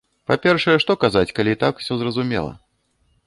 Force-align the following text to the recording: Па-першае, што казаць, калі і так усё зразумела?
Па-першае, 0.29 0.73
што 0.83 0.95
казаць, 1.03 1.31
калі 1.39 1.53
і 1.55 1.59
так 1.63 1.73
усё 1.83 1.93
зразумела? 2.01 2.51